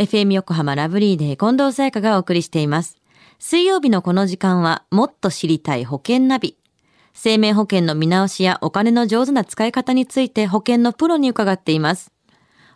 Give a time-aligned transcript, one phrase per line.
[0.00, 2.96] FM 横浜ラブリーで近藤沙耶香がお送りしています。
[3.38, 6.56] 水曜日のこの時間は、もっと知りたい保険ナビ。
[7.12, 12.12] 生命保険の見直しやお金の上手な使い方について保険のプロに伺っています。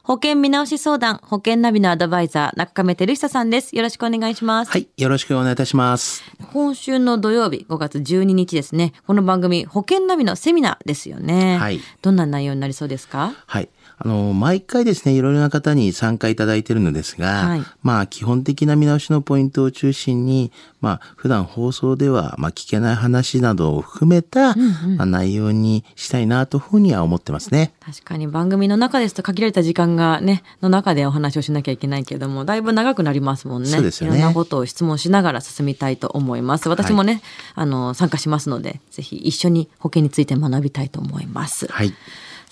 [0.02, 3.74] 保険見直し相談、保険ナビのアドバイザー、中亀照久さんです。
[3.74, 4.70] よろしくお願いします。
[4.70, 4.86] はい。
[4.98, 6.22] よろしくお願いいたします。
[6.52, 8.92] 今週の土曜日、5月12日ですね。
[9.06, 11.56] この番組、保険ナビのセミナーですよね。
[11.56, 11.80] はい。
[12.02, 13.32] どんな内容になりそうですか？
[13.46, 13.70] はい。
[13.96, 24.54] あの、毎回ですね、いろいろな方に参加いただいているのですが、はいまあ、基本的な見直しのポイントを中心に、まあ、普段放送では、まあ、聞けない話などを含めた、
[24.96, 27.72] まあ、内容にしたいなというふうには思ってますね。
[27.80, 33.68] 確かに番組の中ですと限られた時間がね、の中でお話をしなきゃいけないけれども、だいぶ長くなりますもんね。
[33.68, 36.68] そうですよねいろんなことを質問しながら進みたいと思います。
[36.68, 37.22] 私もね、
[37.54, 41.66] あの、参加しますので、ぜひ一緒に保険について学びたいと思います。
[41.70, 41.94] はい。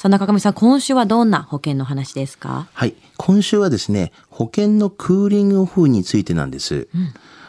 [0.03, 2.67] さあ、中上さん、今週はどんな保険の話ですか？
[2.73, 2.97] はい。
[3.19, 6.89] 今週はですね、保険のクーリングオフについてなんです。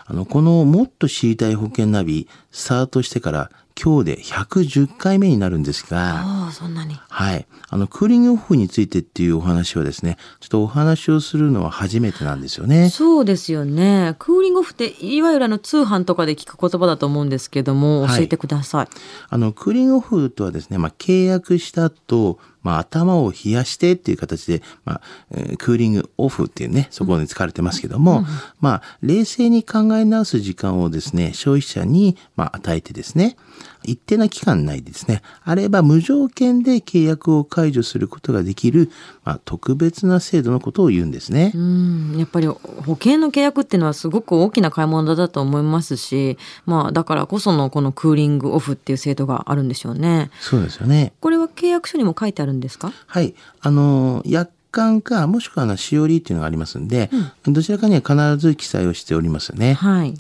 [0.05, 6.99] あの、このもっと知りたい保険ナビ、スタートしてから今日で110回目になるんですが、そんなに。
[7.09, 7.47] はい。
[7.69, 12.89] あの、クーリングオフについてっていうお話はですね、ちょっとお話をするのは初めてなんですよね。
[12.89, 14.15] そうですよね。
[14.19, 18.88] クーリングオフって、いわゆるあの通販とかで聞く言葉だと思うんですけども、はい教えてください。
[19.30, 28.25] あの、クーリングオフとはですね、まあ、契約した後、まあ、頭を冷やしてっていう形で、まあ、えークーリングオフっていうね、そこに使われてますけども、
[28.59, 33.35] まあ、冷静に考え直す時間をですね、消費者に、まあ、与えてですね、
[33.83, 38.89] 一定な期間内でですね、あれば無条件で契約を解除することができる、
[39.23, 41.52] まあ、特別な制度のことを言うんですね。
[41.53, 42.59] うん、やっぱり保
[42.95, 50.31] 険の契約っていうのはすごく大きな買い物だと思いますし、まあだからこそのこのクーリングオフっていう制度があるんでしょうね。
[50.39, 51.13] そうですよね。
[51.19, 52.91] これは契約書にも書いてあるんですか？
[53.08, 53.35] はい。
[53.61, 57.11] あの、約款か、もしくはあの、しおりっていうのがありますんで、
[57.45, 59.73] どちらかには必ず記載をしておりますね。
[59.73, 60.15] はい。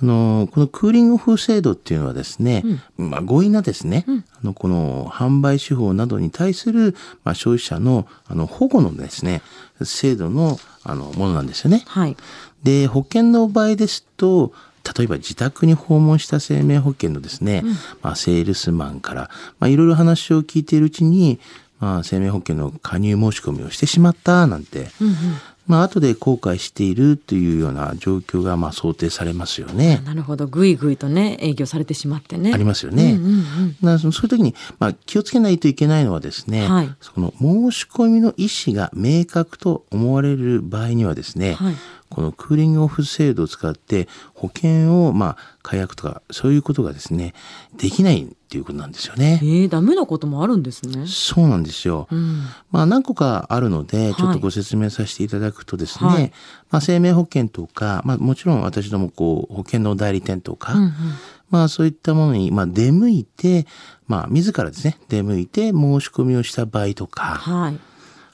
[0.00, 2.64] あの、このクーリングオフ制度っていうのはですね、
[2.96, 9.42] まあ、強引なですね、あの、この販売手法などに対する、まあ、消費者の、あの、保護のですね、
[9.82, 11.84] 制度の、あの、ものなんですよね。
[11.86, 12.16] はい。
[12.62, 14.52] で、保険の場合ですと、
[14.96, 17.64] 例えば自宅に訪問した生命保険のですね、
[18.02, 21.40] まあ、セールスマンから、まあ、いろいろ話を聞いているうちに、
[21.80, 24.88] まあ、生命保険の加入申し込みをしてしまったなんて、
[25.66, 30.02] まあ、後で後悔しているというような状況が、まあ、想定されますよね。
[30.04, 30.46] なるほど。
[30.46, 32.52] ぐいぐいとね、営業されてしまってね。
[32.52, 33.18] ありますよね。
[33.80, 41.74] だからそのそういう時に、まあ、気をつけないといけないのはですね、はいその申し込みの意思が明確と思われる場合にはですね、はい
[42.14, 47.32] このクーリングオフ制度を使って保険をまあ解約とかそういうことがですね
[47.76, 49.46] できないっていうことなんですよねえ。
[49.64, 51.06] ー、ダメなこともあるんですね。
[51.08, 52.06] そうなんですよ。
[52.12, 52.42] うん。
[52.70, 56.32] まあ何個かあるので、いちょっとご説明させていただくとですね、はい
[56.70, 60.92] まあ生命保険とか、まあもちろん私どもこう保険の代理店とか、うんうん
[61.50, 63.66] まあそういったものに、まあ出向いて、
[64.06, 67.78] まあ自らですね、出向いて申し込みをした場合とか、はい。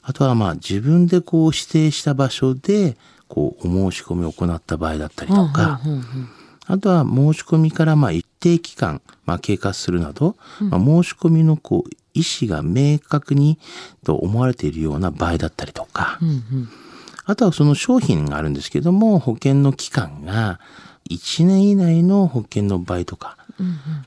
[0.03, 2.97] あとはまあ自分でこう指定した場所で、
[3.27, 6.29] こうお申し込みを行った場合だったりとか、うんうんうん
[6.67, 13.57] あとは申し込みからまあ一定期間、まあ、経過するなど、まあ、申し込みのこう意思が明確に
[14.05, 16.69] と思われているような場合だったりとか、うんうん。
[17.25, 20.59] あとはその商品があるんですけども、保険の期間が
[21.09, 23.37] 1年以内の保険の場合とか、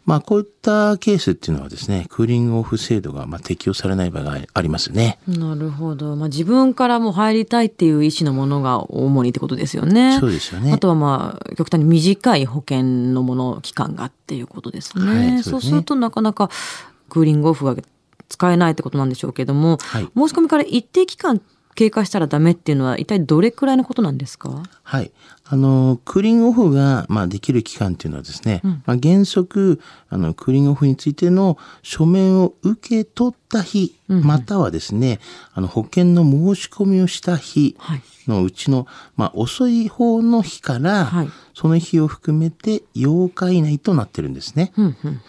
[0.04, 5.18] まあこういったケースっていうのはですね、クーリングオフ制度がまあ適用されない場合がありますね。
[5.26, 6.16] なるほど。
[6.16, 10.18] まあ、自分からも入りたいっていう意思のものが主にってことですよね。
[10.20, 12.82] そうですよねあとはまあ、極端に短い保険
[13.12, 15.04] のもの、期間がっていうことですね。
[15.04, 16.50] はいそそうすねするとなかなか
[17.08, 17.76] クーリングオフが
[18.28, 21.40] 使えないってことなんでしょうけども、はい申し込みから一定期間
[21.74, 24.62] 経過したらダメっていうのは一体どれくらいのことなんですか？
[24.82, 25.10] はい。
[25.46, 35.20] あの、クーリングオフが、まあ、できる期間っていうのはですね、まあ、原則、あの、クーリングオフについての書面を受け取った日、またはですね、
[35.52, 38.02] あの、保険の申し込みをした日はい。
[38.26, 41.28] のうちの、まあ、遅い方の日から、はい。
[41.54, 44.72] その日を含めて8日以内となってるんですね。
[44.76, 45.20] うんうんうん。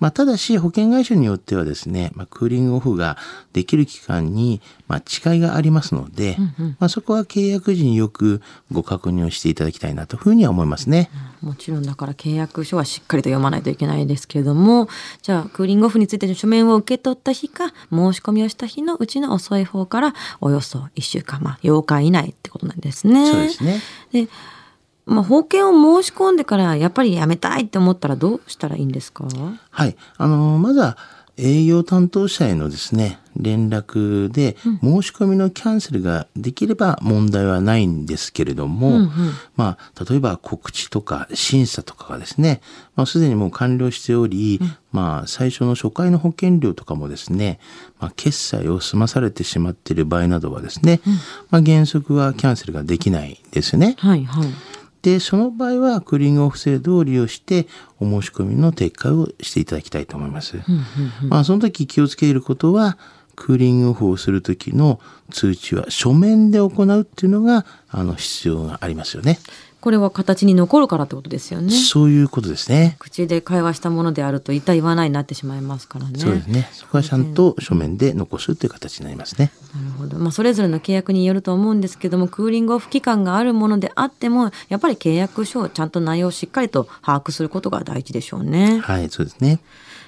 [0.00, 3.18] まあ、ただし、保険会社によってはですね、まあ、クーリングオフが
[3.52, 6.38] できる期間に、まあ、違いがありますので、
[6.78, 8.40] まあ、そこは契約時によく
[8.72, 11.10] ご確認をしていただきたいなというふうには思いますね。
[11.42, 14.88] もちろんだから契約書はしっかりと読まないといけないですけれども、
[15.22, 23.30] じゃあクーリングオフについての書面を受け取った日か、申し込みをした日のうちの遅い方からおよそ1週間、まあ8日以内ってことなんですね。
[23.30, 23.80] そうですね。
[24.12, 24.28] で、
[25.04, 29.26] まあ保険を申し込んでからやっぱりやめたいって思ったらどうしたらいいんですか？
[29.70, 29.96] はい。
[30.16, 30.96] あの、まずは
[31.36, 39.10] 営業担当者へのですね、連絡で申し込みのキャンセルができれば問題はないんですけれども、
[39.56, 42.60] まあ、例えば告知とか審査とかがですね、
[42.94, 44.60] まあ、すでにもう完了しており、
[44.92, 47.58] まあ、最初の初回の保険料とかもですね、
[48.00, 51.00] まあ、決済を済まされてしまっている場合などはですね、
[51.50, 53.96] まあ、原則はキャンセルができないですね。
[53.98, 54.48] はいはい。
[55.06, 57.68] で、その場合はクーリングオフ制度を利用して
[58.00, 60.56] お申し込みの撤回をしていただきたいと思います。
[61.22, 62.98] まあ、その時気をつけることは、
[63.36, 64.98] クーリングオフをする時の
[65.30, 69.38] 通知は書面で行うっていうのが、あの、必要がありますよね。
[69.80, 71.70] これは形に残るからってことですよね。
[71.70, 72.96] そういうことですね。
[72.98, 76.18] 口で会話したものであると言った言わないになってしまいますからね。
[76.18, 76.68] そうですね。
[76.72, 79.52] そこはちゃんと書面で残すという形になりますね。
[79.72, 80.18] なるほど。
[80.18, 88.80] まあ、それぞれの契約によると思うんですけども、クーリングオフ期間があるものであっても、やっぱり契約書をちゃんと内容をしっかりと把握することが大事でしょうね。
[88.80, 89.60] はい、そうですね。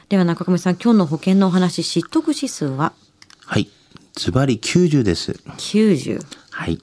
[0.08, 2.94] では中上さん、今日の保険のお話、知得指数は？
[3.48, 3.68] はい。
[4.12, 5.32] ズバリ90です。
[5.32, 6.20] 90。
[6.50, 6.78] はい。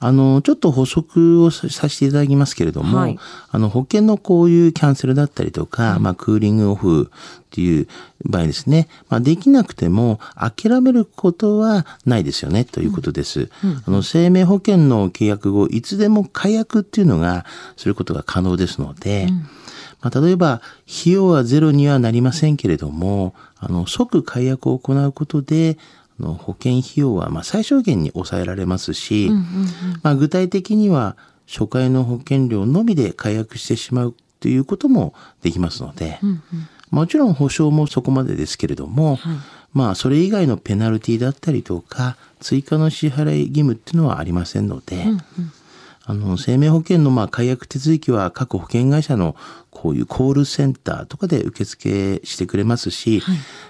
[0.00, 3.18] あの、ちょっと補足をささせていただきますけれども、はい
[3.50, 7.88] あの、保険のこういうキャンセルだったりとか、まあ、クーリングオフっていう
[8.26, 13.48] 場合ですね、まあ、できなくても諦めることはないですよね、ということです。
[13.86, 17.46] あの、生命保険の契約後、いつでも解約っていうのが、
[17.78, 19.30] することが可能ですので、
[20.04, 25.78] まあ、例えば、費用はゼロにはなりませんけれども、あの、即解約を行うことで、
[26.20, 29.30] あの保険費用はまあ最小限に抑えられますし、
[30.02, 31.16] まあ、具体的には
[31.48, 36.20] 初回の保険料のみで解約してしまうということもできますので、
[36.90, 39.18] もちろん保証もそこまでですけれども、
[39.72, 45.04] まあそれ以外のペナルティだったりとか追加の支払い義務っていうのはありませんので、
[46.06, 49.34] あの生命保険のまあ解約手続きは各保険会社の
[49.84, 53.22] こういうコールセンターとかで受付してくれますし、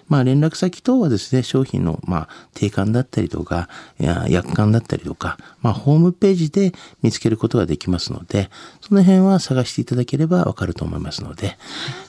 [0.06, 3.68] まあ連絡先等はですね、商品のまあ定款だったりとか、
[3.98, 6.72] いや約款だったりとか、まあホームページで
[7.02, 8.48] 見つけることができますので、
[8.80, 11.58] その辺は探していただければわかると思いますので、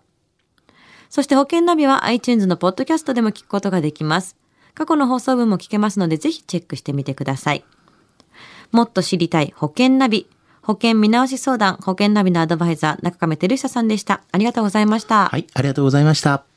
[1.10, 4.37] そして保険ナビは iTunes のポッドキャストでも聞くことができます。
[4.75, 7.65] 過去の放送分も聞けますのでぜひチェックしてみてください。
[8.73, 10.29] もっと知りたい保険ナビ。
[10.62, 14.23] 保険見直し相談、保険ナビのアドバイザー、中亀照久さんでした。
[14.32, 15.29] ありがとうございました。
[15.29, 16.54] はい、ありがとうございました。